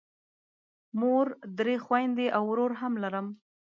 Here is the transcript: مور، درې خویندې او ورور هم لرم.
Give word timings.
مور، 0.99 1.27
درې 1.57 1.75
خویندې 1.85 2.27
او 2.37 2.43
ورور 2.51 2.71
هم 2.81 2.93
لرم. 3.03 3.27